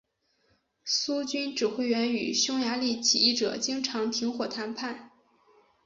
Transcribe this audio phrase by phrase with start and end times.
[0.83, 5.11] 苏军指挥员与匈牙利起义者经常停火谈判。